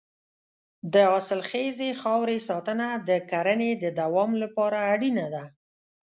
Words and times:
د 0.93 0.95
حاصلخیزې 1.11 1.89
خاورې 2.01 2.37
ساتنه 2.49 2.87
د 3.09 3.11
کرنې 3.31 3.71
د 3.83 3.85
دوام 3.99 4.31
لپاره 4.43 4.77
اړینه 4.93 5.25
ده. 5.35 5.45